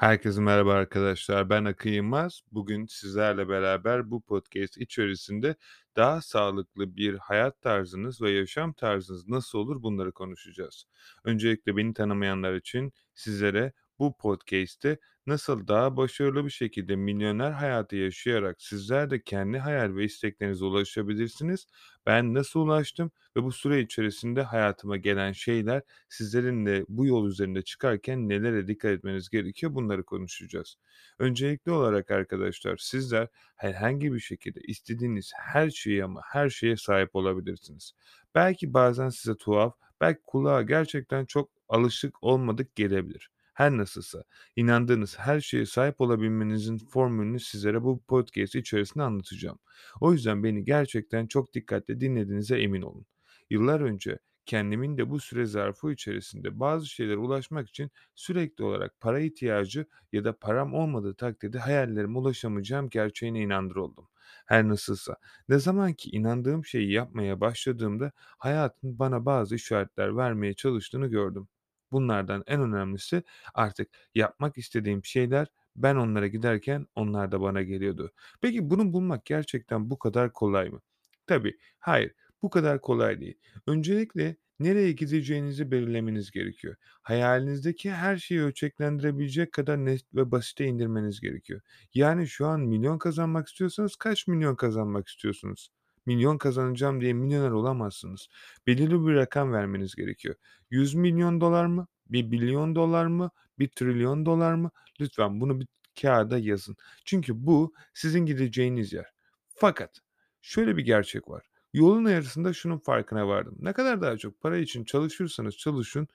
Herkese 0.00 0.40
merhaba 0.40 0.72
arkadaşlar. 0.74 1.50
Ben 1.50 1.64
Akın 1.64 1.90
Yılmaz. 1.90 2.40
Bugün 2.52 2.86
sizlerle 2.86 3.48
beraber 3.48 4.10
bu 4.10 4.20
podcast 4.20 4.78
içerisinde 4.78 5.56
daha 5.96 6.22
sağlıklı 6.22 6.96
bir 6.96 7.14
hayat 7.14 7.60
tarzınız 7.60 8.22
ve 8.22 8.30
yaşam 8.30 8.72
tarzınız 8.72 9.28
nasıl 9.28 9.58
olur 9.58 9.82
bunları 9.82 10.12
konuşacağız. 10.12 10.84
Öncelikle 11.24 11.76
beni 11.76 11.94
tanımayanlar 11.94 12.54
için 12.54 12.92
sizlere 13.14 13.72
bu 14.00 14.16
podcast'te 14.16 14.98
nasıl 15.26 15.68
daha 15.68 15.96
başarılı 15.96 16.44
bir 16.44 16.50
şekilde 16.50 16.96
milyoner 16.96 17.50
hayatı 17.52 17.96
yaşayarak 17.96 18.62
sizler 18.62 19.10
de 19.10 19.22
kendi 19.22 19.58
hayal 19.58 19.96
ve 19.96 20.04
isteklerinize 20.04 20.64
ulaşabilirsiniz. 20.64 21.66
Ben 22.06 22.34
nasıl 22.34 22.60
ulaştım 22.60 23.10
ve 23.36 23.42
bu 23.42 23.52
süre 23.52 23.80
içerisinde 23.80 24.42
hayatıma 24.42 24.96
gelen 24.96 25.32
şeyler 25.32 25.82
sizlerin 26.08 26.66
de 26.66 26.84
bu 26.88 27.06
yol 27.06 27.26
üzerinde 27.28 27.62
çıkarken 27.62 28.28
nelere 28.28 28.68
dikkat 28.68 28.90
etmeniz 28.90 29.28
gerekiyor 29.30 29.74
bunları 29.74 30.04
konuşacağız. 30.04 30.76
Öncelikli 31.18 31.72
olarak 31.72 32.10
arkadaşlar 32.10 32.76
sizler 32.76 33.28
herhangi 33.56 34.12
bir 34.14 34.20
şekilde 34.20 34.60
istediğiniz 34.60 35.32
her 35.36 35.70
şeyi 35.70 36.04
ama 36.04 36.20
her 36.24 36.50
şeye 36.50 36.76
sahip 36.76 37.16
olabilirsiniz. 37.16 37.92
Belki 38.34 38.74
bazen 38.74 39.08
size 39.08 39.36
tuhaf, 39.36 39.74
belki 40.00 40.20
kulağa 40.26 40.62
gerçekten 40.62 41.24
çok 41.24 41.50
alışık 41.68 42.22
olmadık 42.22 42.76
gelebilir. 42.76 43.30
Her 43.60 43.76
nasılsa 43.76 44.24
inandığınız 44.56 45.18
her 45.18 45.40
şeye 45.40 45.66
sahip 45.66 46.00
olabilmenizin 46.00 46.78
formülünü 46.78 47.40
sizlere 47.40 47.82
bu 47.82 48.02
podcast 48.08 48.54
içerisinde 48.54 49.02
anlatacağım. 49.04 49.58
O 50.00 50.12
yüzden 50.12 50.44
beni 50.44 50.64
gerçekten 50.64 51.26
çok 51.26 51.54
dikkatle 51.54 52.00
dinlediğinize 52.00 52.58
emin 52.60 52.82
olun. 52.82 53.06
Yıllar 53.50 53.80
önce 53.80 54.18
kendimin 54.46 54.98
de 54.98 55.10
bu 55.10 55.20
süre 55.20 55.46
zarfı 55.46 55.92
içerisinde 55.92 56.60
bazı 56.60 56.86
şeylere 56.86 57.16
ulaşmak 57.16 57.68
için 57.68 57.90
sürekli 58.14 58.64
olarak 58.64 59.00
para 59.00 59.20
ihtiyacı 59.20 59.86
ya 60.12 60.24
da 60.24 60.38
param 60.38 60.74
olmadığı 60.74 61.14
takdirde 61.14 61.58
hayallerime 61.58 62.18
ulaşamayacağım 62.18 62.88
gerçeğine 62.88 63.40
inandır 63.40 63.76
oldum. 63.76 64.08
Her 64.46 64.68
nasılsa 64.68 65.16
ne 65.48 65.58
zaman 65.58 65.92
ki 65.92 66.10
inandığım 66.10 66.64
şeyi 66.64 66.92
yapmaya 66.92 67.40
başladığımda 67.40 68.12
hayatın 68.16 68.98
bana 68.98 69.26
bazı 69.26 69.54
işaretler 69.54 70.16
vermeye 70.16 70.54
çalıştığını 70.54 71.06
gördüm. 71.06 71.48
Bunlardan 71.92 72.42
en 72.46 72.60
önemlisi 72.60 73.22
artık 73.54 73.88
yapmak 74.14 74.58
istediğim 74.58 75.04
şeyler 75.04 75.48
ben 75.76 75.96
onlara 75.96 76.26
giderken 76.26 76.86
onlar 76.94 77.32
da 77.32 77.40
bana 77.40 77.62
geliyordu. 77.62 78.12
Peki 78.40 78.70
bunu 78.70 78.92
bulmak 78.92 79.24
gerçekten 79.26 79.90
bu 79.90 79.98
kadar 79.98 80.32
kolay 80.32 80.68
mı? 80.70 80.80
Tabii, 81.26 81.58
hayır, 81.78 82.14
bu 82.42 82.50
kadar 82.50 82.80
kolay 82.80 83.20
değil. 83.20 83.38
Öncelikle 83.66 84.36
nereye 84.60 84.92
gideceğinizi 84.92 85.70
belirlemeniz 85.70 86.30
gerekiyor. 86.30 86.76
Hayalinizdeki 87.02 87.90
her 87.90 88.16
şeyi 88.16 88.40
ölçeklendirebilecek 88.42 89.52
kadar 89.52 89.84
net 89.84 90.14
ve 90.14 90.30
basite 90.30 90.64
indirmeniz 90.66 91.20
gerekiyor. 91.20 91.60
Yani 91.94 92.28
şu 92.28 92.46
an 92.46 92.60
milyon 92.60 92.98
kazanmak 92.98 93.48
istiyorsanız 93.48 93.96
kaç 93.96 94.26
milyon 94.26 94.56
kazanmak 94.56 95.08
istiyorsunuz? 95.08 95.70
Milyon 96.06 96.38
kazanacağım 96.38 97.00
diye 97.00 97.12
milyoner 97.12 97.50
olamazsınız. 97.50 98.28
Belirli 98.66 99.06
bir 99.06 99.14
rakam 99.14 99.52
vermeniz 99.52 99.94
gerekiyor. 99.94 100.34
100 100.70 100.94
milyon 100.94 101.40
dolar 101.40 101.66
mı? 101.66 101.86
Bir 102.08 102.24
milyon 102.24 102.74
dolar 102.74 103.06
mı? 103.06 103.30
Bir 103.58 103.68
trilyon 103.68 104.26
dolar 104.26 104.54
mı? 104.54 104.70
Lütfen 105.00 105.40
bunu 105.40 105.60
bir 105.60 105.66
kağıda 106.02 106.38
yazın. 106.38 106.76
Çünkü 107.04 107.46
bu 107.46 107.74
sizin 107.94 108.26
gideceğiniz 108.26 108.92
yer. 108.92 109.06
Fakat 109.48 110.00
şöyle 110.40 110.76
bir 110.76 110.84
gerçek 110.84 111.28
var. 111.28 111.46
Yolun 111.72 112.08
yarısında 112.08 112.52
şunun 112.52 112.78
farkına 112.78 113.28
vardım. 113.28 113.56
Ne 113.58 113.72
kadar 113.72 114.00
daha 114.00 114.16
çok 114.18 114.40
para 114.40 114.58
için 114.58 114.84
çalışırsanız 114.84 115.56
çalışın, 115.56 116.08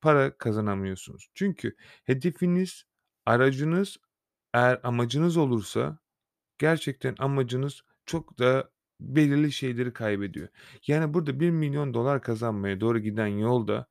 para 0.00 0.38
kazanamıyorsunuz. 0.38 1.28
Çünkü 1.34 1.76
hedefiniz, 2.04 2.84
aracınız 3.26 3.96
eğer 4.54 4.80
amacınız 4.82 5.36
olursa 5.36 5.98
gerçekten 6.58 7.14
amacınız 7.18 7.82
çok 8.06 8.38
da 8.38 8.70
belirli 9.00 9.52
şeyleri 9.52 9.92
kaybediyor. 9.92 10.48
Yani 10.86 11.14
burada 11.14 11.40
$1.000.000 11.40 12.20
kazanmaya 12.20 12.80
doğru 12.80 12.98
giden 12.98 13.26
yolda 13.26 13.86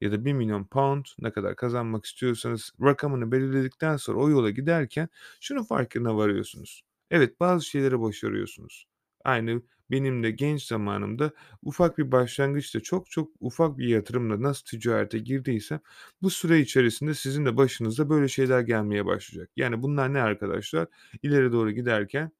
ya 0.00 0.12
da 0.12 0.24
£1.000.000 0.24 1.14
ne 1.18 1.32
kadar 1.32 1.56
kazanmak 1.56 2.04
istiyorsanız 2.04 2.72
rakamını 2.82 3.32
belirledikten 3.32 3.96
sonra 3.96 4.18
o 4.18 4.30
yola 4.30 4.50
giderken 4.50 5.08
şunun 5.40 5.62
farkına 5.62 6.16
varıyorsunuz. 6.16 6.82
Evet, 7.10 7.40
bazı 7.40 7.64
şeyleri 7.64 8.00
başarıyorsunuz. 8.00 8.86
Aynı 9.24 9.62
benim 9.90 10.22
de 10.22 10.30
genç 10.30 10.62
zamanımda 10.66 11.32
ufak 11.62 11.98
bir 11.98 12.12
başlangıçta 12.12 12.80
çok 12.80 13.10
çok 13.10 13.30
ufak 13.40 13.78
bir 13.78 13.88
yatırımla 13.88 14.42
nasıl 14.42 14.64
ticarete 14.64 15.18
girdiysem 15.18 15.80
bu 16.22 16.30
süre 16.30 16.60
içerisinde 16.60 17.14
sizin 17.14 17.46
de 17.46 17.56
başınıza 17.56 18.10
böyle 18.10 18.28
şeyler 18.28 18.60
gelmeye 18.60 19.06
başlayacak. 19.06 19.50
Yani 19.56 19.82
bunlar 19.82 20.14
ne 20.14 20.22
arkadaşlar? 20.22 20.88
İleri 21.22 21.52
doğru 21.52 21.70
giderken 21.70 22.30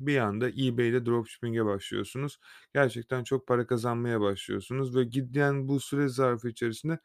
bir 0.00 0.18
anda 0.18 0.48
eBay'de 0.50 1.06
dropshipping'e 1.06 1.64
başlıyorsunuz. 1.64 2.38
Gerçekten 2.74 3.24
çok 3.24 3.46
para 3.46 3.66
kazanmaya 3.66 4.20
başlıyorsunuz 4.20 4.96
ve 4.96 5.04
giden 5.04 5.68
bu 5.68 5.80
süre 5.80 6.08
zarfı 6.08 6.48
içerisinde 6.48 6.98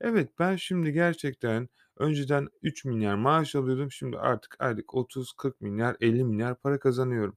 evet 0.00 0.30
ben 0.38 0.56
şimdi 0.56 0.92
gerçekten 0.92 1.68
önceden 1.98 2.48
$3.000.000 2.62 3.16
maaş 3.16 3.54
alıyordum. 3.54 3.92
Şimdi 3.92 4.18
artık 4.18 4.56
aylık 4.58 4.94
$30-40.000.000, 4.94 5.96
$50.000.000 6.00 6.54
para 6.54 6.78
kazanıyorum. 6.78 7.36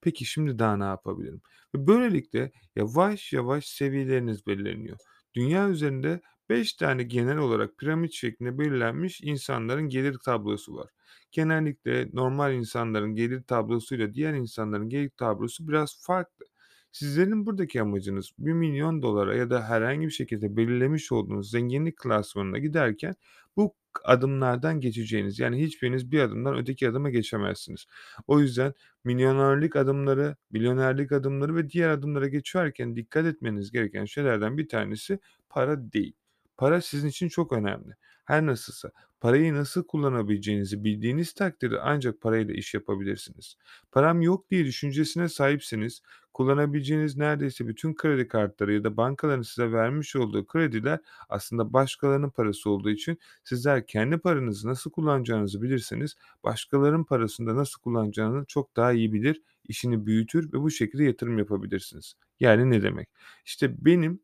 Peki 0.00 0.24
şimdi 0.24 0.58
daha 0.58 0.76
ne 0.76 0.84
yapabilirim? 0.84 1.42
Ve 1.74 1.86
böylelikle 1.86 2.52
yavaş 2.76 3.32
yavaş 3.32 3.66
seviyeleriniz 3.66 4.46
belirleniyor. 4.46 4.98
Dünya 5.34 5.68
üzerinde 5.68 6.20
5 6.48 6.72
tane 6.72 7.02
genel 7.02 7.36
olarak 7.38 7.78
piramit 7.78 8.12
şeklinde 8.12 8.58
belirlenmiş 8.58 9.20
insanların 9.22 9.88
gelir 9.88 10.16
tablosu 10.24 10.76
var. 10.76 10.90
Genellikle 11.32 12.08
normal 12.12 12.54
insanların 12.54 13.14
gelir 13.14 13.42
tablosuyla 13.42 14.14
diğer 14.14 14.34
insanların 14.34 14.88
gelir 14.88 15.10
tablosu 15.16 15.68
biraz 15.68 16.02
farklı. 16.02 16.46
Sizlerin 16.92 17.46
buradaki 17.46 17.82
amacınız 17.82 18.32
$1.000.000'a 18.38 19.34
ya 19.34 19.50
da 19.50 19.68
herhangi 19.68 20.06
bir 20.06 20.12
şekilde 20.12 20.56
belirlemiş 20.56 21.12
olduğunuz 21.12 21.50
zenginlik 21.50 21.96
klasmanına 21.96 22.58
giderken 22.58 23.14
bu 23.56 23.74
adımlardan 24.04 24.80
geçeceğiniz, 24.80 25.38
yani 25.38 25.62
hiçbiriniz 25.62 26.12
bir 26.12 26.20
adımdan 26.20 26.58
öteki 26.58 26.88
adıma 26.88 27.10
geçemezsiniz. 27.10 27.86
O 28.26 28.40
yüzden 28.40 28.74
milyonerlik 29.04 29.76
adımları, 29.76 30.36
milyonerlik 30.50 31.12
adımları 31.12 31.56
ve 31.56 31.70
diğer 31.70 31.88
adımlara 31.88 32.28
geçerken 32.28 32.96
dikkat 32.96 33.26
etmeniz 33.26 33.70
gereken 33.72 34.04
şeylerden 34.04 34.58
bir 34.58 34.68
tanesi 34.68 35.18
para 35.48 35.92
değil. 35.92 36.12
Para 36.58 36.80
sizin 36.80 37.08
için 37.08 37.28
çok 37.28 37.52
önemli. 37.52 37.96
Her 38.24 38.46
nasılsa 38.46 38.90
parayı 39.20 39.54
nasıl 39.54 39.84
kullanabileceğinizi 39.86 40.84
bildiğiniz 40.84 41.32
takdirde 41.34 41.80
ancak 41.80 42.20
parayla 42.20 42.54
iş 42.54 42.74
yapabilirsiniz. 42.74 43.56
Param 43.92 44.22
yok 44.22 44.50
diye 44.50 44.64
düşüncesine 44.64 45.28
sahipseniz 45.28 46.02
kullanabileceğiniz 46.34 47.16
neredeyse 47.16 47.68
bütün 47.68 47.94
kredi 47.94 48.28
kartları 48.28 48.74
ya 48.74 48.84
da 48.84 48.96
bankaların 48.96 49.42
size 49.42 49.72
vermiş 49.72 50.16
olduğu 50.16 50.46
krediler 50.46 50.98
aslında 51.28 51.72
başkalarının 51.72 52.30
parası 52.30 52.70
olduğu 52.70 52.90
için 52.90 53.18
sizler 53.44 53.86
kendi 53.86 54.18
paranızı 54.18 54.68
nasıl 54.68 54.90
kullanacağınızı 54.90 55.62
bilirseniz 55.62 56.16
başkalarının 56.44 57.04
parasını 57.04 57.50
da 57.50 57.56
nasıl 57.56 57.80
kullanacağını 57.80 58.44
çok 58.44 58.76
daha 58.76 58.92
iyi 58.92 59.12
bilir, 59.12 59.42
işini 59.64 60.06
büyütür 60.06 60.52
ve 60.52 60.60
bu 60.60 60.70
şekilde 60.70 61.04
yatırım 61.04 61.38
yapabilirsiniz. 61.38 62.14
Yani 62.40 62.70
ne 62.70 62.82
demek? 62.82 63.08
İşte 63.44 63.84
benim 63.84 64.20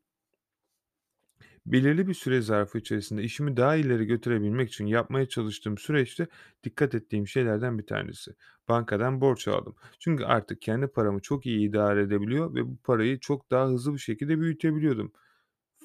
belirli 1.65 2.07
bir 2.07 2.13
süre 2.13 2.41
zarfı 2.41 2.77
içerisinde 2.77 3.23
işimi 3.23 3.57
daha 3.57 3.75
ileri 3.75 4.05
götürebilmek 4.05 4.69
için 4.69 4.85
yapmaya 4.85 5.25
çalıştığım 5.29 5.77
süreçte 5.77 6.27
dikkat 6.63 6.95
ettiğim 6.95 7.27
şeylerden 7.27 7.77
bir 7.79 7.85
tanesi. 7.85 8.31
Bankadan 8.69 9.21
borç 9.21 9.47
aldım. 9.47 9.75
Çünkü 9.99 10.23
artık 10.25 10.61
kendi 10.61 10.87
paramı 10.87 11.19
çok 11.21 11.45
iyi 11.45 11.69
idare 11.69 12.01
edebiliyor 12.01 12.55
ve 12.55 12.67
bu 12.67 12.77
parayı 12.77 13.19
çok 13.19 13.51
daha 13.51 13.67
hızlı 13.67 13.93
bir 13.93 13.99
şekilde 13.99 14.39
büyütebiliyordum. 14.39 15.11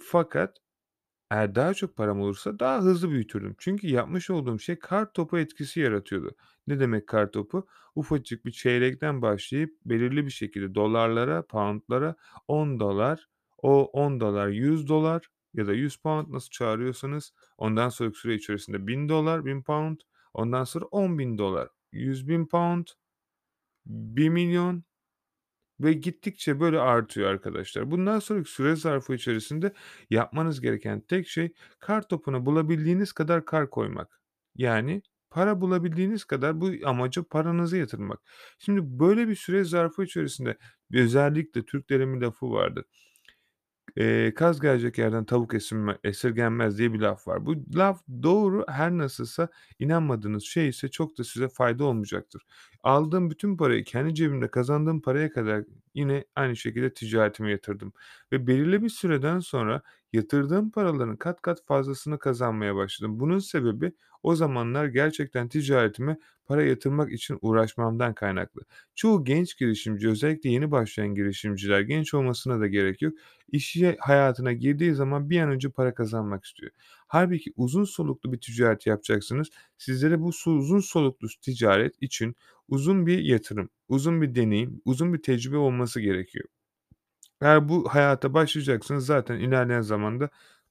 Fakat 0.02 0.56
eğer 1.30 1.54
daha 1.54 1.74
çok 1.74 1.96
param 1.96 2.20
olursa 2.20 2.58
daha 2.58 2.82
hızlı 2.82 3.10
büyütürdüm. 3.10 3.54
Çünkü 3.58 3.86
yapmış 3.86 4.30
olduğum 4.30 4.58
şey 4.58 4.78
kartopu 4.78 5.38
etkisi 5.38 5.80
yaratıyordu. 5.80 6.36
Ne 6.66 6.80
demek 6.80 7.06
kartopu? 7.06 7.66
Ufacık 7.94 8.46
bir 8.46 8.50
çeyrekten 8.50 9.22
başlayıp 9.22 9.78
belirli 9.84 10.26
bir 10.26 10.30
şekilde 10.30 10.74
dolarlara, 10.74 11.46
pound'lara 11.46 12.14
$10, 12.48 13.26
o 13.58 13.90
$10 13.92 14.50
$100 14.50 15.20
ya 15.54 15.66
da 15.66 15.74
£100 15.74 16.32
nasıl 16.32 16.50
çağırıyorsanız 16.50 17.32
ondan 17.58 17.88
sonraki 17.88 18.18
süre 18.18 18.34
içerisinde 18.34 18.86
$1000, 18.86 19.44
£1000, 19.44 19.98
ondan 20.34 20.64
sonra 20.64 20.84
$10.000, 20.84 21.70
£100.000, 21.92 22.94
$1.000.000 23.86 24.82
ve 25.80 25.92
gittikçe 25.92 26.60
böyle 26.60 26.80
artıyor 26.80 27.30
arkadaşlar. 27.30 27.90
Bundan 27.90 28.18
sonraki 28.18 28.50
süre 28.50 28.76
zarfı 28.76 29.14
içerisinde 29.14 29.72
yapmanız 30.10 30.60
gereken 30.60 31.00
tek 31.00 31.28
şey 31.28 31.52
kartopuna 31.78 32.46
bulabildiğiniz 32.46 33.12
kadar 33.12 33.44
kar 33.44 33.70
koymak. 33.70 34.20
Yani 34.56 35.02
para 35.30 35.60
bulabildiğiniz 35.60 36.24
kadar 36.24 36.60
bu 36.60 36.70
amaca 36.84 37.22
paranızı 37.22 37.76
yatırmak. 37.76 38.20
Şimdi 38.58 38.80
böyle 39.00 39.28
bir 39.28 39.34
süre 39.36 39.64
zarfı 39.64 40.04
içerisinde 40.04 40.58
özellikle 40.94 41.64
Türklerin 41.66 42.14
bir 42.14 42.26
lafı 42.26 42.50
vardır. 42.52 42.84
Eee, 43.96 44.34
"Kaz 44.34 44.60
gelecek 44.60 44.98
yerden 44.98 45.24
tavuk 45.24 45.54
esinme 45.54 45.98
esirgenmez." 46.04 46.78
diye 46.78 46.92
bir 46.92 47.00
laf 47.00 47.28
var. 47.28 47.46
Bu 47.46 47.54
laf 47.76 48.02
doğru 48.22 48.64
her 48.68 48.90
nasılsa 48.98 49.48
inanmadığınız 49.78 50.42
şey 50.44 50.68
ise 50.68 50.88
çok 50.88 51.18
da 51.18 51.24
size 51.24 51.48
fayda 51.48 51.84
olmayacaktır. 51.84 52.42
Aldığım 52.82 53.30
bütün 53.30 53.56
parayı 53.56 53.84
kendi 53.84 54.14
cebimde 54.14 54.48
kazandığım 54.50 55.00
paraya 55.02 55.30
kadar 55.32 55.64
yine 55.94 56.24
aynı 56.36 56.56
şekilde 56.56 56.94
ticaretime 56.94 57.50
yatırdım 57.50 57.92
ve 58.32 58.46
belirli 58.46 58.82
bir 58.82 58.88
süreden 58.88 59.38
sonra 59.38 59.82
yatırdığım 60.12 60.70
paraların 60.70 61.16
kat 61.16 61.42
kat 61.42 61.64
fazlasını 61.66 62.18
kazanmaya 62.18 62.76
başladım. 62.76 63.20
Bunun 63.20 63.38
sebebi 63.38 63.92
o 64.22 64.34
zamanlar 64.36 64.86
gerçekten 64.86 65.48
ticaretime 65.48 66.18
para 66.46 66.62
yatırmak 66.64 67.12
için 67.12 67.38
uğraşmamdan 67.42 68.14
kaynaklı. 68.14 68.62
Çoğu 68.94 69.24
genç 69.24 69.58
girişimci, 69.58 70.08
özellikle 70.08 70.50
yeni 70.50 70.70
başlayan 70.70 71.14
girişimciler, 71.14 71.80
genç 71.80 72.14
olmasına 72.14 72.60
da 72.60 72.66
gerek 72.66 73.02
yok, 73.02 73.14
işi 73.48 73.96
hayatına 74.00 74.52
girdiği 74.52 74.94
zaman 74.94 75.30
bir 75.30 75.40
an 75.40 75.50
önce 75.50 75.70
para 75.70 75.94
kazanmak 75.94 76.44
istiyor. 76.44 76.72
Hâlbuki 77.06 77.52
uzun 77.56 77.84
soluklu 77.84 78.32
bir 78.32 78.40
ticaret 78.40 78.86
yapacaksınız. 78.86 79.48
Sizlere 79.78 80.20
bu 80.20 80.28
uzun 80.46 80.80
soluklu 80.80 81.28
ticaret 81.42 81.94
için 82.02 82.36
uzun 82.70 83.06
bir 83.06 83.18
yatırım, 83.18 83.70
uzun 83.88 84.22
bir 84.22 84.34
deneyim, 84.34 84.82
uzun 84.84 85.14
bir 85.14 85.22
tecrübe 85.22 85.56
olması 85.56 86.00
gerekiyor. 86.00 86.44
Eğer 87.40 87.68
bu 87.68 87.88
hayata 87.94 88.34
başlayacaksınız 88.34 89.06
zaten 89.06 89.38
ilerleyen 89.38 89.80
zamanda 89.80 90.30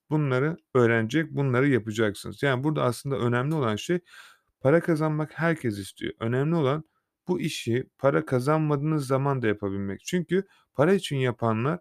bunları 0.09 0.57
öğrenecek, 0.73 1.31
bunları 1.31 1.69
yapacaksınız. 1.69 2.43
Yani 2.43 2.63
burada 2.63 2.83
aslında 2.83 3.17
önemli 3.19 3.55
olan 3.55 3.75
şey 3.75 3.99
para 4.61 4.81
kazanmak 4.81 5.31
herkes 5.39 5.79
istiyor. 5.79 6.13
Önemli 6.19 6.55
olan 6.55 6.83
bu 7.27 7.41
işi 7.41 7.89
para 7.97 8.25
kazanmadığınız 8.25 9.07
zaman 9.07 9.41
da 9.41 9.47
yapabilmek. 9.47 10.01
Çünkü 10.05 10.43
para 10.75 10.93
için 10.93 11.17
yapanlar 11.17 11.79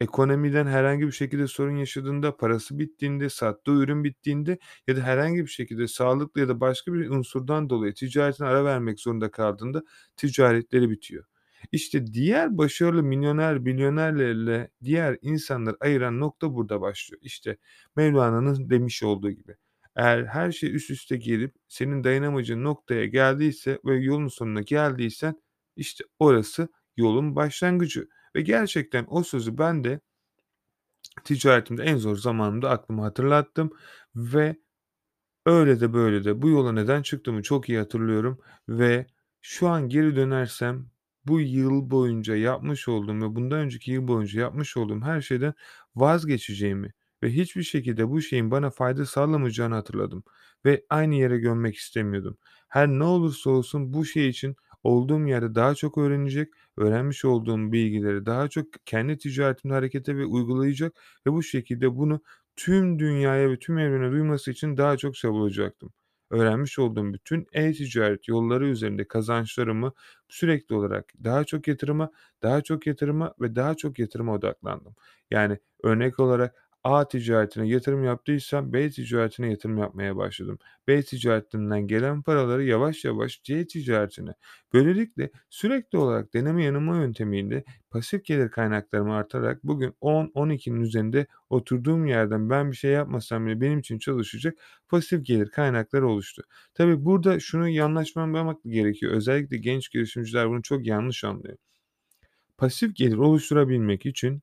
ekonomiden 0.00 0.66
herhangi 0.66 1.06
bir 1.06 1.12
şekilde 1.12 1.46
sorun 1.46 1.76
yaşadığında, 1.76 2.36
parası 2.36 2.78
bittiğinde, 2.78 3.30
sattığı 3.30 3.70
ürün 3.72 4.04
bittiğinde 4.04 4.58
ya 4.86 4.96
da 4.96 5.00
herhangi 5.00 5.42
bir 5.42 5.50
şekilde 5.50 5.88
sağlıklı 5.88 6.40
ya 6.40 6.48
da 6.48 6.60
başka 6.60 6.92
bir 6.92 7.10
unsurdan 7.10 7.70
dolayı 7.70 7.94
ticaretine 7.94 8.46
ara 8.46 8.64
vermek 8.64 9.00
zorunda 9.00 9.30
kaldığında 9.30 9.82
ticaretleri 10.16 10.90
bitiyor. 10.90 11.24
İşte 11.72 12.06
diğer 12.06 12.58
başarılı 12.58 13.02
milyoner, 13.02 13.58
milyonerlerle 13.58 14.70
diğer 14.84 15.18
insanları 15.22 15.76
ayıran 15.80 16.20
nokta 16.20 16.54
burada 16.54 16.80
başlıyor. 16.80 17.20
İşte 17.24 17.56
Mevlana'nın 17.96 18.70
demiş 18.70 19.02
olduğu 19.02 19.30
gibi. 19.30 19.56
Eğer 19.96 20.24
her 20.24 20.52
şey 20.52 20.74
üst 20.74 20.90
üste 20.90 21.16
gelip 21.16 21.54
senin 21.68 22.04
dayanamayacağın 22.04 22.64
noktaya 22.64 23.06
geldiyse 23.06 23.78
ve 23.84 23.96
yolun 23.96 24.28
sonuna 24.28 24.62
geldiysen 24.62 25.42
işte 25.76 26.04
orası 26.18 26.68
yolun 26.96 27.36
başlangıcı 27.36 28.08
ve 28.38 28.42
gerçekten 28.42 29.06
o 29.10 29.22
sözü 29.22 29.58
ben 29.58 29.84
de 29.84 30.00
ticaretimde 31.24 31.82
en 31.82 31.96
zor 31.96 32.16
zamanımda 32.16 32.70
aklıma 32.70 33.04
hatırlattım 33.04 33.70
ve 34.16 34.56
öyle 35.46 35.80
de 35.80 35.92
böyle 35.92 36.24
de 36.24 36.42
bu 36.42 36.48
yola 36.48 36.72
neden 36.72 37.02
çıktığımı 37.02 37.42
çok 37.42 37.68
iyi 37.68 37.78
hatırlıyorum 37.78 38.38
ve 38.68 39.06
şu 39.42 39.68
an 39.68 39.88
geri 39.88 40.16
dönersem 40.16 40.90
bu 41.26 41.40
yıl 41.40 41.90
boyunca 41.90 42.36
yapmış 42.36 42.88
olduğum 42.88 43.16
ve 43.16 43.36
bundan 43.36 43.58
önceki 43.58 43.92
yıl 43.92 44.08
boyunca 44.08 44.40
yapmış 44.40 44.76
olduğum 44.76 45.00
her 45.02 45.20
şeyden 45.20 45.54
vazgeçeceğimi 45.96 46.92
ve 47.22 47.32
hiçbir 47.32 47.62
şekilde 47.62 48.08
bu 48.10 48.22
şeyin 48.22 48.50
bana 48.50 48.70
fayda 48.70 49.06
sağlamayacağını 49.06 49.74
hatırladım 49.74 50.24
ve 50.64 50.86
aynı 50.90 51.14
yere 51.14 51.38
gömmek 51.38 51.76
istemiyordum. 51.76 52.38
Her 52.68 52.88
ne 52.88 53.04
olursa 53.04 53.50
olsun 53.50 53.92
bu 53.92 54.04
şey 54.04 54.28
için 54.28 54.56
olduğum 54.88 55.26
yerde 55.28 55.54
daha 55.54 55.74
çok 55.74 55.98
öğrenecek, 55.98 56.48
öğrenmiş 56.76 57.24
olduğum 57.24 57.72
bilgileri 57.72 58.26
daha 58.26 58.48
çok 58.48 58.66
kendi 58.86 59.18
ticaretimde 59.18 59.74
harekete 59.74 60.16
ve 60.16 60.24
uygulayacak 60.24 60.92
ve 61.26 61.32
bu 61.32 61.42
şekilde 61.42 61.96
bunu 61.96 62.20
tüm 62.56 62.98
dünyaya 62.98 63.50
ve 63.50 63.58
tüm 63.58 63.78
evrene 63.78 64.12
duyması 64.12 64.50
için 64.50 64.76
daha 64.76 64.96
çok 64.96 65.14
çabalayacaktım. 65.14 65.92
Öğrenmiş 66.30 66.78
olduğum 66.78 67.12
bütün 67.14 67.46
e-ticaret 67.52 68.28
yolları 68.28 68.68
üzerinde 68.68 69.08
kazançlarımı 69.08 69.92
sürekli 70.28 70.74
olarak 70.74 71.12
daha 71.24 71.44
çok 71.44 71.68
yatırıma, 71.68 72.10
daha 72.42 72.60
çok 72.62 72.86
yatırıma 72.86 73.34
ve 73.40 73.56
daha 73.56 73.74
çok 73.74 73.98
yatırıma 73.98 74.34
odaklandım. 74.34 74.94
Yani 75.30 75.58
örnek 75.82 76.20
olarak 76.20 76.67
A 76.84 77.08
ticaretine 77.08 77.68
yatırım 77.68 78.04
yaptıysam 78.04 78.72
B 78.72 78.90
ticaretine 78.90 79.50
yatırım 79.50 79.78
yapmaya 79.78 80.16
başladım. 80.16 80.58
B 80.88 81.02
ticaretinden 81.02 81.86
gelen 81.86 82.22
paraları 82.22 82.64
yavaş 82.64 83.04
yavaş 83.04 83.42
C 83.42 83.66
ticaretine. 83.66 84.34
Böylelikle 84.72 85.30
sürekli 85.50 85.98
olarak 85.98 86.34
deneme 86.34 86.64
yanılma 86.64 86.96
yöntemiyle 86.96 87.64
pasif 87.90 88.24
gelir 88.24 88.50
kaynaklarımı 88.50 89.14
artarak 89.14 89.64
bugün 89.64 89.94
10-12'nin 90.00 90.80
üzerinde 90.80 91.26
oturduğum 91.50 92.06
yerden 92.06 92.50
ben 92.50 92.70
bir 92.70 92.76
şey 92.76 92.90
yapmasam 92.92 93.46
bile 93.46 93.60
benim 93.60 93.78
için 93.78 93.98
çalışacak 93.98 94.58
pasif 94.88 95.26
gelir 95.26 95.48
kaynakları 95.50 96.08
oluştu. 96.08 96.42
Tabii 96.74 97.04
burada 97.04 97.40
şunu 97.40 97.68
yanlış 97.68 98.16
anlamamak 98.16 98.58
gerekiyor. 98.64 99.12
Özellikle 99.12 99.58
genç 99.58 99.90
girişimciler 99.90 100.48
bunu 100.50 100.62
çok 100.62 100.86
yanlış 100.86 101.24
anlıyor. 101.24 101.56
Pasif 102.58 102.96
gelir 102.96 103.16
oluşturabilmek 103.16 104.06
için 104.06 104.42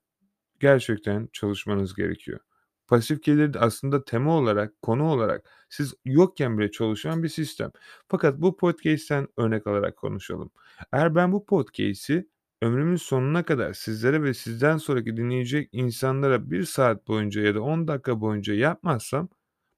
gerçekten 0.60 1.30
çalışmanız 1.34 1.96
gerekiyor. 1.96 2.40
Pasif 2.88 3.24
gelir 3.24 3.54
de 3.54 3.60
aslında 3.60 4.06
tema 4.06 4.38
olarak, 4.38 4.81
konu 4.81 5.04
olarak 5.12 5.50
siz 5.69 5.94
yokken 6.06 6.57
bile 6.57 6.72
çalışan 6.72 7.24
bir 7.24 7.30
sistem. 7.30 7.72
Fakat 8.07 8.42
bu 8.42 8.57
podcast'ten 8.57 9.28
örnek 9.38 9.68
alarak 9.68 9.98
konuşalım. 9.98 10.52
Eğer 10.94 11.16
ben 11.16 11.31
bu 11.31 11.46
podcast'i 11.46 12.28
ömrümün 12.62 12.96
sonuna 12.96 13.44
kadar 13.44 13.74
sizlere 13.74 14.24
ve 14.24 14.34
sizden 14.34 14.78
sonraki 14.78 15.18
dinleyecek 15.18 15.69
insanlara 15.72 16.52
1 16.52 16.63
saat 16.63 17.08
boyunca 17.08 17.42
ya 17.42 17.56
da 17.56 17.62
10 17.62 17.88
dakika 17.88 18.22
boyunca 18.22 18.54
yapmazsam 18.54 19.30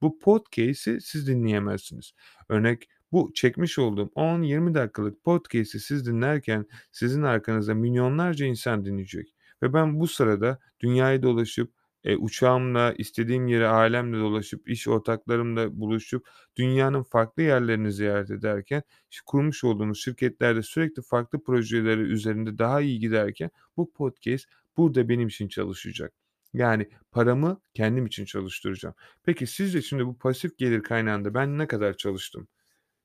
bu 0.01 0.19
podcast'i 0.19 1.01
siz 1.01 1.27
dinleyemezsiniz. 1.27 2.13
Örnek 2.49 2.89
bu 3.11 3.31
çekmiş 3.33 3.79
olduğum 3.79 4.11
10-20 4.15 4.73
dakikalık 4.73 5.23
podcast'i 5.23 5.79
siz 5.79 6.07
dinlerken 6.07 6.65
sizin 6.91 7.23
arkanızda 7.23 7.73
milyonlarca 7.73 8.45
insan 8.45 8.85
dinleyecek 8.85 9.36
ve 9.63 9.73
ben 9.73 9.99
bu 9.99 10.07
sırada 10.07 10.59
dünyayı 10.79 11.23
dolaşıp, 11.23 11.71
eee, 12.03 12.15
uçağımla 12.17 12.93
istediğim 12.97 13.47
yere 13.47 13.67
ailemle 13.67 14.17
dolaşıp, 14.17 14.69
iş 14.69 14.87
ortaklarımla 14.87 15.79
buluşup 15.79 16.27
dünyanın 16.57 17.03
farklı 17.03 17.43
yerlerini 17.43 17.91
ziyaret 17.91 18.31
ederken, 18.31 18.83
kurmuş 19.25 19.63
olduğumuz 19.63 20.03
şirketlerde 20.03 20.61
sürekli 20.61 21.01
farklı 21.01 21.43
projeleri 21.43 22.01
üzerinde 22.01 22.57
daha 22.57 22.81
iyi 22.81 22.99
giderken 22.99 23.49
bu 23.77 23.91
podcast 23.93 24.45
burada 24.77 25.09
benim 25.09 25.27
için 25.27 25.47
çalışacak. 25.47 26.13
Yani 26.53 26.89
paramı 27.11 27.61
kendim 27.73 28.05
için 28.05 28.25
çalıştıracağım. 28.25 28.95
Peki 29.23 29.47
sizce 29.47 29.81
şimdi 29.81 30.05
bu 30.05 30.17
pasif 30.17 30.57
gelir 30.57 30.83
kaynağında 30.83 31.33
ben 31.33 31.57
ne 31.57 31.67
kadar 31.67 31.93
çalıştım? 31.97 32.47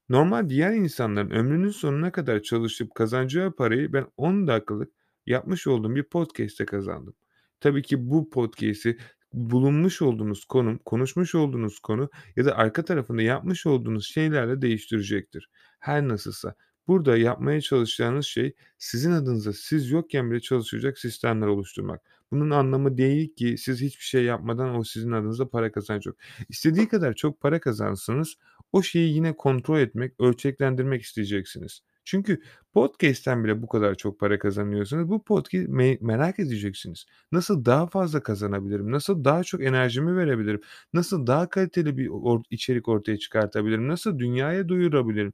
Normal 0.08 0.48
diğer 0.48 0.72
insanların 0.72 1.30
ömrünün 1.30 1.70
sonuna 1.70 2.12
kadar 2.12 2.42
çalışıp 2.42 2.94
kazanacağı 2.94 3.52
parayı 3.56 3.92
ben 3.92 4.06
10 4.16 4.46
dakikalık 4.46 4.92
yapmış 5.26 5.66
olduğum 5.66 5.94
bir 5.94 6.02
podcast'te 6.02 6.64
kazandım. 6.64 7.14
Tabii 7.60 7.82
ki 7.82 8.10
bu 8.10 8.30
podcast'i 8.30 8.98
bulunmuş 9.32 10.02
olduğunuz 10.02 10.44
konum, 10.44 10.78
konuşmuş 10.78 11.34
olduğunuz 11.34 11.78
konu 11.78 12.10
ya 12.36 12.44
da 12.44 12.56
arka 12.56 12.84
tarafında 12.84 13.22
yapmış 13.22 13.66
olduğunuz 13.66 14.06
şeylerle 14.06 14.62
değiştirecektir. 14.62 15.50
Her 15.78 16.08
nasılsa. 16.08 16.54
Burada 16.86 17.16
yapmaya 17.16 17.60
çalışacağınız 17.60 18.26
şey 18.26 18.54
sizin 18.78 19.12
adınıza 19.12 19.52
siz 19.52 19.90
yokken 19.90 20.30
bile 20.30 20.40
çalışacak 20.40 20.98
sistemler 20.98 21.46
oluşturmak. 21.46 22.00
Bunun 22.30 22.50
anlamı 22.50 22.96
değil 22.96 23.34
ki 23.34 23.58
siz 23.58 23.80
hiçbir 23.80 24.04
şey 24.04 24.24
yapmadan 24.24 24.76
o 24.76 24.84
sizin 24.84 25.12
adınıza 25.12 25.48
para 25.48 25.72
kazanacak. 25.72 26.14
İstediği 26.48 26.88
kadar 26.88 27.12
çok 27.12 27.40
para 27.40 27.60
kazansınız, 27.60 28.34
o 28.72 28.82
şeyi 28.82 29.14
yine 29.14 29.36
kontrol 29.36 29.80
etmek, 29.80 30.20
ölçeklendirmek 30.20 31.02
isteyeceksiniz. 31.02 31.82
Çünkü 32.04 32.42
podcast'ten 32.72 33.44
bile 33.44 33.62
bu 33.62 33.68
kadar 33.68 33.94
çok 33.94 34.20
para 34.20 34.38
kazanıyorsanız 34.38 35.08
bu 35.08 35.24
podcast 35.24 35.68
me 35.68 35.98
merak 36.00 36.38
edeceksiniz. 36.38 37.06
Nasıl 37.32 37.64
daha 37.64 37.86
fazla 37.86 38.22
kazanabilirim? 38.22 38.90
Nasıl 38.92 39.24
daha 39.24 39.44
çok 39.44 39.62
enerjimi 39.64 40.16
verebilirim? 40.16 40.60
Nasıl 40.92 41.26
daha 41.26 41.48
kaliteli 41.48 41.96
bir 41.96 42.08
or 42.08 42.42
içerik 42.50 42.88
ortaya 42.88 43.18
çıkartabilirim? 43.18 43.88
Nasıl 43.88 44.18
dünyaya 44.18 44.68
duyurabilirim? 44.68 45.32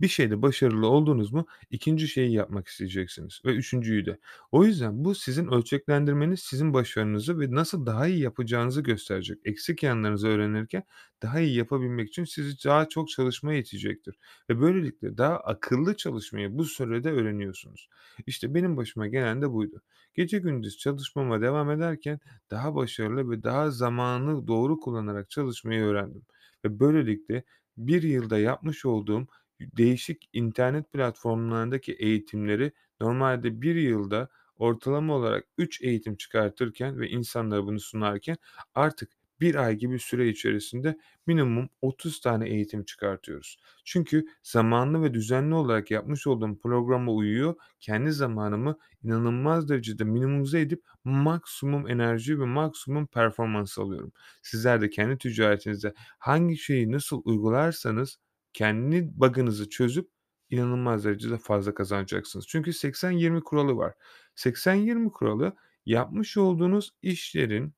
Bir 0.00 0.08
şeyde 0.08 0.42
başarılı 0.42 0.86
oldunuz 0.86 1.32
mu 1.32 1.46
2'nci 1.70 2.08
şeyi 2.08 2.32
yapmak 2.32 2.68
isteyeceksiniz 2.68 3.40
ve 3.44 3.54
3'üncüyü 3.54 4.06
de. 4.06 4.18
O 4.52 4.64
yüzden 4.64 5.04
bu 5.04 5.14
sizin 5.14 5.46
ölçeklendirmeniz 5.48 6.40
sizin 6.40 6.74
başarınızı 6.74 7.40
ve 7.40 7.50
nasıl 7.50 7.86
daha 7.86 8.06
iyi 8.06 8.20
yapacağınızı 8.20 8.80
gösterecek. 8.82 9.38
Eksik 9.44 9.82
yanlarınızı 9.82 10.28
öğrenirken 10.28 10.82
daha 11.22 11.40
iyi 11.40 11.56
yapabilmek 11.56 12.08
için 12.08 12.24
sizi 12.24 12.64
daha 12.64 12.88
çok 12.88 13.08
çalışmaya 13.08 13.58
itecektir 13.58 14.18
ve 14.50 14.60
böylelikle 14.60 15.18
daha 15.18 15.36
akıllı 15.36 15.96
çalışmayı 15.96 16.58
bu 16.58 16.64
sürede 16.64 17.10
öğreniyorsunuz. 17.10 17.88
İşte 18.26 18.54
benim 18.54 18.76
başıma 18.76 19.06
gelen 19.06 19.42
de 19.42 19.52
buydu. 19.52 19.82
Gece 20.14 20.38
gündüz 20.38 20.78
çalışmama 20.78 21.40
devam 21.40 21.70
ederken 21.70 22.20
daha 22.50 22.74
başarılı 22.74 23.30
ve 23.30 23.42
daha 23.42 23.70
zamanı 23.70 24.46
doğru 24.46 24.80
kullanarak 24.80 25.30
çalışmayı 25.30 25.82
öğrendim 25.82 26.22
ve 26.64 26.80
böylelikle 26.80 27.44
bir 27.76 28.02
yılda 28.02 28.38
yapmış 28.38 28.84
olduğum 28.86 29.26
değişik 29.60 30.30
internet 30.32 30.92
platformlarındaki 30.92 31.92
eğitimleri 31.92 32.72
normalde 33.00 33.62
bir 33.62 33.74
yılda 33.74 34.28
ortalama 34.56 35.14
olarak 35.14 35.44
3 35.58 35.82
eğitim 35.82 36.16
çıkartırken 36.16 37.00
ve 37.00 37.08
insanlara 37.08 37.66
bunu 37.66 37.80
sunarken 37.80 38.36
artık 38.74 39.10
1 39.40 39.54
ay 39.54 39.76
gibi 39.76 39.98
süre 39.98 40.28
içerisinde 40.28 40.98
minimum 41.26 41.68
30 41.82 42.20
tane 42.20 42.48
eğitim 42.48 42.84
çıkartıyoruz. 42.84 43.56
Çünkü 43.84 44.24
zamanlı 44.42 45.02
ve 45.02 45.14
düzenli 45.14 45.54
olarak 45.54 45.90
yapmış 45.90 46.26
olduğum 46.26 46.58
programa 46.58 47.12
uyuyor. 47.12 47.54
Kendi 47.80 48.12
zamanımı 48.12 48.78
inanılmaz 49.02 49.68
derecede 49.68 50.04
minimize 50.04 50.60
edip 50.60 50.82
maksimum 51.04 51.88
enerji 51.88 52.40
ve 52.40 52.44
maksimum 52.44 53.06
performans 53.06 53.78
alıyorum. 53.78 54.12
Sizler 54.42 54.80
de 54.80 54.90
kendi 54.90 55.18
ticaretinizde 55.18 55.94
hangi 56.18 56.56
şeyi 56.56 56.92
nasıl 56.92 57.22
uygularsanız 57.24 58.18
kendi 58.58 59.10
bug'ınızı 59.20 59.70
çözüp 59.70 60.10
inanılmaz 60.50 61.04
derecede 61.04 61.38
fazla 61.38 61.74
kazanacaksınız. 61.74 62.46
Çünkü 62.48 62.72
80-20 62.72 63.40
kuralı 63.40 63.76
var. 63.76 63.94
80-20 64.36 65.12
kuralı 65.12 65.56
yapmış 65.86 66.36
olduğunuz 66.36 66.90
işlerin 67.02 67.74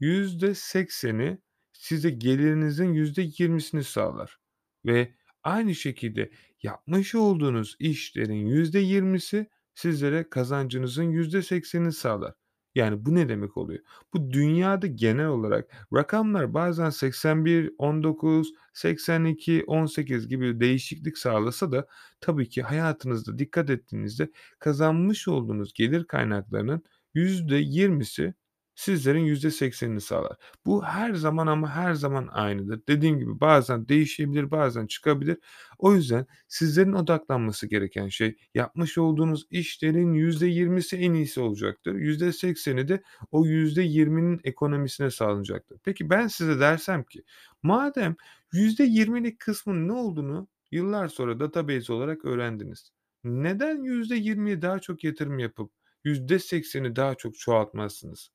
%80'i 0.00 1.38
size 1.72 2.10
gelirinizin 2.10 2.94
%20'sini 2.94 3.82
sağlar 3.82 4.38
ve 4.86 5.14
aynı 5.42 5.74
şekilde 5.74 6.30
yapmış 6.62 7.14
olduğunuz 7.14 7.76
işlerin 7.78 8.46
%20'si 8.46 9.46
sizlere 9.74 10.30
kazancınızın 10.30 11.12
%80'ini 11.12 11.92
sağlar. 11.92 12.34
Yani 12.74 13.06
bu 13.06 13.14
ne 13.14 13.28
demek 13.28 13.56
oluyor? 13.56 13.80
Bu 14.14 14.30
dünyada 14.32 14.86
genel 14.86 15.26
olarak 15.26 15.86
rakamlar 15.94 16.54
bazen 16.54 16.90
81, 16.90 17.72
19, 17.78 18.52
82, 18.72 19.64
18 19.66 20.28
gibi 20.28 20.60
değişiklik 20.60 21.18
sağlasa 21.18 21.72
da 21.72 21.86
tabii 22.20 22.48
ki 22.48 22.62
hayatınızda 22.62 23.38
dikkat 23.38 23.70
ettiğinizde 23.70 24.30
kazanmış 24.58 25.28
olduğunuz 25.28 25.72
gelir 25.74 26.04
kaynaklarının 26.04 26.82
%20'si 27.14 28.34
sizlerin 28.80 29.26
%80'ini 29.26 30.00
sağlar. 30.00 30.36
Bu 30.66 30.84
her 30.84 31.14
zaman 31.14 31.46
ama 31.46 31.70
her 31.70 31.94
zaman 31.94 32.28
aynıdır. 32.32 32.80
Dediğim 32.88 33.18
gibi 33.18 33.40
bazen 33.40 33.88
değişebilir, 33.88 34.50
bazen 34.50 34.86
çıkabilir. 34.86 35.38
O 35.78 35.94
yüzden 35.94 36.26
sizlerin 36.48 36.92
odaklanması 36.92 37.66
gereken 37.66 38.08
şey 38.08 38.36
yapmış 38.54 38.98
olduğunuz 38.98 39.46
işlerin 39.50 40.14
%20'si 40.14 40.96
en 40.96 41.12
iyisi 41.14 41.40
olacaktır. 41.40 41.94
%80'i 41.94 42.88
de 42.88 43.02
o 43.30 43.46
%20'nin 43.46 44.40
ekonomisine 44.44 45.10
sağlanacaktır. 45.10 45.78
Peki 45.84 46.10
ben 46.10 46.26
size 46.28 46.60
dersem 46.60 47.04
ki 47.04 47.22
madem 47.62 48.16
%20'lik 48.52 49.38
kısmın 49.38 49.88
ne 49.88 49.92
olduğunu 49.92 50.48
yıllar 50.70 51.08
sonra 51.08 51.40
database 51.40 51.92
olarak 51.92 52.24
öğrendiniz. 52.24 52.92
Neden 53.24 53.84
%20'ye 53.84 54.62
daha 54.62 54.78
çok 54.78 55.04
yatırım 55.04 55.38
yapıp 55.38 55.72
%80'i 56.04 56.96
daha 56.96 57.14
çok 57.14 57.38
çoğaltmazsınız? 57.38 58.30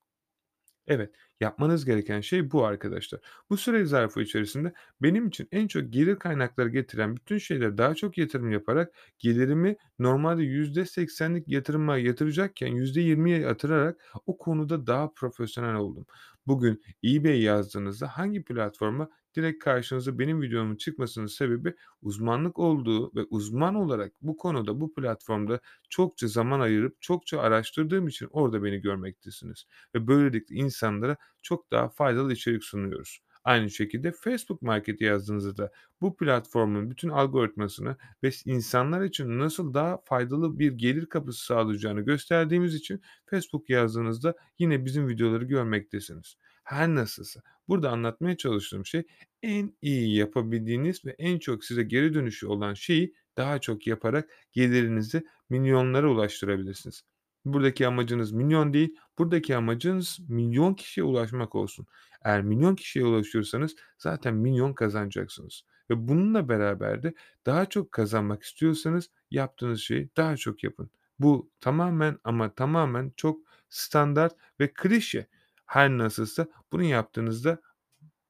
Evet, 0.86 1.10
yapmanız 1.40 1.84
gereken 1.84 2.20
şey 2.20 2.50
bu 2.52 2.64
arkadaşlar. 2.64 3.20
Bu 3.50 3.56
süre 3.56 3.84
zarfı 3.84 4.20
içerisinde 4.22 4.72
benim 5.02 5.28
için 5.28 5.48
en 5.52 5.66
çok 5.68 5.92
gelir 5.92 6.16
kaynakları 6.16 6.68
getiren 6.68 7.16
bütün 7.16 7.38
şeylere 7.38 7.78
daha 7.78 7.94
çok 7.94 8.18
yatırım 8.18 8.50
yaparak 8.52 8.94
gelirimi 9.18 9.76
normalde 9.98 10.42
%80'lik 10.42 11.48
yatırıma 11.48 11.98
yatıracakken 11.98 12.68
%20'ye 12.68 13.38
yatırarak 13.38 14.00
o 14.26 14.38
konuda 14.38 14.86
daha 14.86 15.12
profesyonel 15.14 15.74
oldum. 15.74 16.06
Bugün 16.46 16.82
eBay 17.04 17.42
yazdığınızda 17.42 18.08
hangi 18.08 18.44
platforma 18.44 19.08
direkt 19.36 19.64
karşınıza 19.64 20.18
benim 20.18 20.42
videomun 20.42 20.76
çıkmasının 20.76 21.26
sebebi 21.26 21.74
uzmanlık 22.02 22.58
olduğu 22.58 23.14
ve 23.16 23.24
uzman 23.30 23.74
olarak 23.74 24.12
bu 24.22 24.36
konuda 24.36 24.80
bu 24.80 24.94
platformda 24.94 25.60
çokça 25.88 26.28
zaman 26.28 26.60
ayırıp 26.60 27.02
çokça 27.02 27.40
araştırdığım 27.40 28.08
için 28.08 28.28
orada 28.30 28.64
beni 28.64 28.80
görmektesiniz 28.80 29.66
ve 29.94 30.06
böylelikle 30.06 30.54
insanlara 30.56 31.16
çok 31.42 31.70
daha 31.72 31.88
faydalı 31.88 32.32
içerik 32.32 32.64
sunuyoruz. 32.64 33.20
Aynı 33.44 33.70
şekilde 33.70 34.12
Facebook 34.12 34.62
Market 34.62 35.00
yazdığınızda 35.00 35.56
da 35.56 35.72
bu 36.00 36.16
platformun 36.16 36.90
bütün 36.90 37.08
algoritmasını 37.08 37.96
ve 38.22 38.30
insanlar 38.44 39.02
için 39.02 39.38
nasıl 39.38 39.74
daha 39.74 39.98
faydalı 40.04 40.58
bir 40.58 40.72
gelir 40.72 41.06
kapısı 41.06 41.44
sağlayacağını 41.44 42.00
gösterdiğimiz 42.00 42.74
için 42.74 43.02
Facebook 43.26 43.70
yazdığınızda 43.70 44.34
yine 44.58 44.84
bizim 44.84 45.08
videoları 45.08 45.44
görmektesiniz. 45.44 46.36
Her 46.64 46.88
nasılsa 46.88 47.40
burada 47.68 47.90
anlatmaya 47.90 48.36
çalıştığım 48.36 48.86
şey 48.86 49.02
en 49.42 49.76
iyi 49.82 50.16
yapabildiğiniz 50.16 51.04
ve 51.04 51.14
en 51.18 51.38
çok 51.38 51.64
size 51.64 51.82
geri 51.82 52.14
dönüşü 52.14 52.46
olan 52.46 52.74
şeyi 52.74 53.14
daha 53.36 53.60
çok 53.60 53.86
yaparak 53.86 54.30
gelirinizi 54.52 55.22
milyonlara 55.50 56.10
ulaştırabilirsiniz. 56.10 57.02
Buradaki 57.46 57.86
amacınız 57.86 58.32
milyon 58.32 58.74
değil, 58.74 58.96
buradaki 59.18 59.56
amacınız 59.56 60.18
milyon 60.28 60.74
kişiye 60.74 61.04
ulaşmak 61.04 61.54
olsun. 61.54 61.86
Eğer 62.24 62.42
milyon 62.42 62.74
kişiye 62.74 63.04
ulaşıyorsanız 63.04 63.76
zaten 63.98 64.34
milyon 64.34 64.72
kazanacaksınız 64.72 65.64
ve 65.90 66.08
bununla 66.08 66.48
beraber 66.48 67.02
de 67.02 67.14
daha 67.46 67.66
çok 67.66 67.92
kazanmak 67.92 68.42
istiyorsanız 68.42 69.10
yaptığınız 69.30 69.80
şeyi 69.80 70.08
daha 70.16 70.36
çok 70.36 70.64
yapın. 70.64 70.90
Bu 71.18 71.50
tamamen 71.60 72.18
ama 72.24 72.54
tamamen 72.54 73.12
çok 73.16 73.40
standart 73.68 74.34
ve 74.60 74.72
klişe. 74.72 75.26
Her 75.66 75.90
nasılsa 75.90 76.48
bunu 76.72 76.82
yaptığınızda 76.82 77.58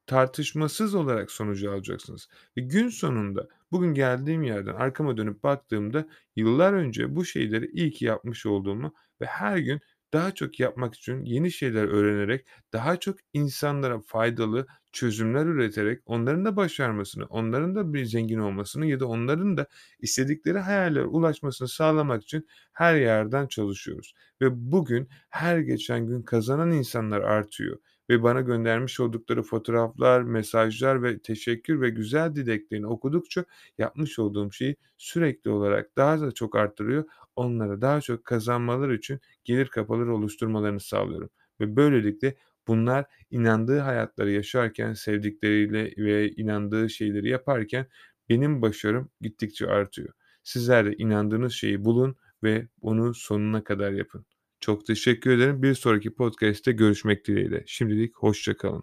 tartışmasız 0.06 0.94
olarak 0.94 1.30
sonucu 1.30 1.72
alacaksınız 1.72 2.28
ve 2.56 2.60
gün 2.60 2.88
sonunda 2.88 3.48
bugün 3.72 3.94
geldiğim 3.94 4.42
yerden 4.42 4.74
arkama 4.74 5.16
dönüp 5.16 5.42
baktığımda 5.42 6.06
yıllar 6.36 6.72
önce 6.72 7.16
bu 7.16 7.24
şeyleri 7.24 7.70
iyi 7.72 7.90
ki 7.90 8.04
yapmış 8.04 8.46
olduğumu 8.46 8.94
ve 9.20 9.26
her 9.26 9.58
gün 9.58 9.80
daha 10.12 10.34
çok 10.34 10.60
yapmak 10.60 10.94
için 10.94 11.24
yeni 11.24 11.50
şeyler 11.52 11.84
öğrenerek, 11.84 12.46
daha 12.72 12.96
çok 12.96 13.16
insanlara 13.32 14.00
faydalı 14.00 14.66
çözümler 14.92 15.46
üreterek 15.46 16.02
onların 16.06 16.44
da 16.44 16.56
başarmasını, 16.56 17.24
onların 17.26 17.74
da 17.74 17.94
bir 17.94 18.04
zengin 18.04 18.38
olmasını 18.38 18.86
ya 18.86 19.00
da 19.00 19.06
onların 19.06 19.56
da 19.56 19.66
istedikleri 20.00 20.58
hayallere 20.58 21.04
ulaşmasını 21.04 21.68
sağlamak 21.68 22.22
için 22.22 22.48
her 22.72 22.94
yerden 22.96 23.46
çalışıyoruz. 23.46 24.14
Ve 24.42 24.46
bugün 24.72 25.08
her 25.30 25.58
geçen 25.58 26.06
gün 26.06 26.22
kazanan 26.22 26.70
insanlar 26.72 27.20
artıyor 27.20 27.78
ve 28.10 28.22
bana 28.22 28.40
göndermiş 28.40 29.00
oldukları 29.00 29.42
fotoğraflar, 29.42 30.22
mesajlar 30.22 31.02
ve 31.02 31.18
teşekkür 31.18 31.80
ve 31.80 31.90
güzel 31.90 32.34
dileklerini 32.34 32.86
okudukça 32.86 33.44
yapmış 33.78 34.18
olduğum 34.18 34.52
şeyi 34.52 34.76
sürekli 34.96 35.50
olarak 35.50 35.96
daha 35.96 36.20
da 36.20 36.32
çok 36.32 36.56
arttırıyor. 36.56 37.04
Onlara 37.36 37.80
daha 37.80 38.00
çok 38.00 38.24
kazanmaları 38.24 38.96
için 38.96 39.20
gelir 39.44 39.66
kapıları 39.66 40.14
oluşturmalarını 40.14 40.80
sağlıyorum 40.80 41.30
ve 41.60 41.76
böylelikle 41.76 42.36
bunlar 42.68 43.04
inandığı 43.30 43.78
hayatları 43.78 44.30
yaşarken, 44.30 44.92
sevdikleriyle 44.94 45.92
ve 46.04 46.30
inandığı 46.30 46.90
şeyleri 46.90 47.28
yaparken 47.28 47.86
benim 48.28 48.62
başarım 48.62 49.10
gittikçe 49.20 49.66
artıyor. 49.66 50.08
Sizler 50.42 50.86
de 50.86 50.96
inandığınız 50.96 51.52
şeyi 51.52 51.84
bulun 51.84 52.16
ve 52.42 52.68
onu 52.80 53.14
sonuna 53.14 53.64
kadar 53.64 53.92
yapın. 53.92 54.26
Çok 54.66 54.86
teşekkür 54.86 55.30
ederim. 55.30 55.62
Bir 55.62 55.74
sonraki 55.74 56.14
podcast'te 56.14 56.72
görüşmek 56.72 57.26
dileğiyle. 57.26 57.64
Şimdilik 57.66 58.16
hoşça 58.16 58.56
kalın. 58.56 58.82